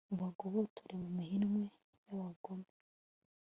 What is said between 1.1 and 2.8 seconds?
minwe y'abagome